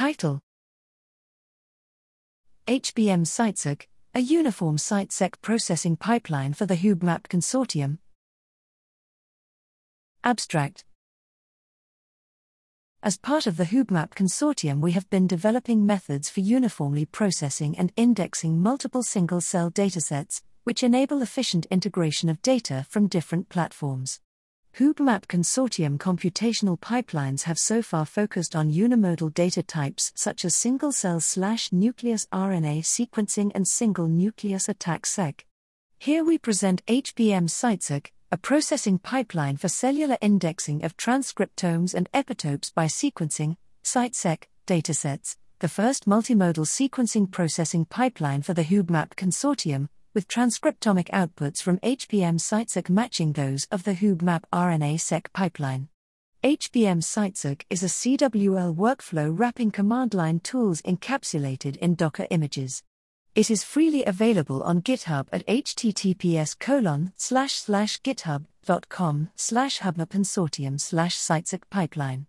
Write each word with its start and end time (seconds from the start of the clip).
Title 0.00 0.40
HBM 2.66 3.26
CITEseq, 3.26 3.82
a 4.14 4.20
uniform 4.20 4.78
CITE-seq 4.78 5.42
processing 5.42 5.94
pipeline 5.94 6.54
for 6.54 6.64
the 6.64 6.76
HuBMAP 6.76 7.24
consortium. 7.24 7.98
Abstract 10.24 10.86
As 13.02 13.18
part 13.18 13.46
of 13.46 13.58
the 13.58 13.64
HuBMAP 13.64 14.14
consortium, 14.14 14.80
we 14.80 14.92
have 14.92 15.10
been 15.10 15.26
developing 15.26 15.84
methods 15.84 16.30
for 16.30 16.40
uniformly 16.40 17.04
processing 17.04 17.76
and 17.76 17.92
indexing 17.94 18.58
multiple 18.58 19.02
single 19.02 19.42
cell 19.42 19.70
datasets, 19.70 20.40
which 20.64 20.82
enable 20.82 21.20
efficient 21.20 21.66
integration 21.66 22.30
of 22.30 22.40
data 22.40 22.86
from 22.88 23.06
different 23.06 23.50
platforms. 23.50 24.18
HuBMAP 24.78 25.26
Consortium 25.26 25.98
computational 25.98 26.78
pipelines 26.78 27.42
have 27.42 27.58
so 27.58 27.82
far 27.82 28.06
focused 28.06 28.56
on 28.56 28.70
unimodal 28.70 29.34
data 29.34 29.62
types 29.62 30.12
such 30.14 30.44
as 30.44 30.56
single 30.56 30.92
cell 30.92 31.20
slash 31.20 31.70
nucleus 31.72 32.26
RNA 32.32 32.82
sequencing 32.82 33.50
and 33.54 33.66
single 33.66 34.06
nucleus 34.08 34.68
ATAC-seq. 34.68 35.44
Here 35.98 36.24
we 36.24 36.38
present 36.38 36.86
HBM 36.86 37.50
CITEseq, 37.50 38.06
a 38.32 38.38
processing 38.38 38.98
pipeline 38.98 39.56
for 39.56 39.68
cellular 39.68 40.16
indexing 40.22 40.84
of 40.84 40.96
transcriptomes 40.96 41.92
and 41.92 42.10
epitopes 42.12 42.72
by 42.72 42.86
sequencing, 42.86 43.56
CITE-seq, 43.82 44.48
datasets, 44.66 45.36
the 45.58 45.68
first 45.68 46.08
multimodal 46.08 46.64
sequencing 46.64 47.30
processing 47.30 47.84
pipeline 47.84 48.40
for 48.40 48.54
the 48.54 48.64
HuBMAP 48.64 49.10
Consortium, 49.14 49.88
with 50.14 50.28
transcriptomic 50.28 51.08
outputs 51.10 51.62
from 51.62 51.78
HBM-CITEseq 51.78 52.88
matching 52.88 53.32
those 53.32 53.66
of 53.70 53.84
the 53.84 53.94
HuBMAP 53.94 54.42
RNA-seq 54.52 55.32
pipeline. 55.32 55.88
HBM-CITEseq 56.42 57.62
is 57.68 57.82
a 57.82 57.86
CWL 57.86 58.74
workflow 58.74 59.30
wrapping 59.38 59.70
command 59.70 60.14
line 60.14 60.40
tools 60.40 60.80
encapsulated 60.82 61.76
in 61.76 61.94
Docker 61.94 62.26
images. 62.30 62.82
It 63.34 63.50
is 63.50 63.62
freely 63.62 64.04
available 64.04 64.62
on 64.62 64.82
GitHub 64.82 65.28
at 65.32 65.46
https 65.46 66.58
colon 66.58 67.12
slash 67.16 67.52
slash 67.52 68.00
github.com 68.00 69.30
slash 69.36 69.80
hubmapconsortium 69.80 70.80
slash 70.80 71.16
citeseq 71.16 71.62
pipeline. 71.70 72.26